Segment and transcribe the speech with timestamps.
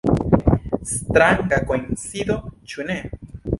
[0.91, 2.41] Stranga koincido,
[2.73, 3.01] ĉu ne?